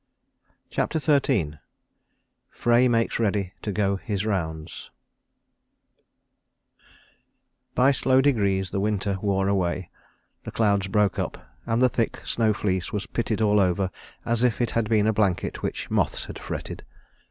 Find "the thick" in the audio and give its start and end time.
11.83-12.17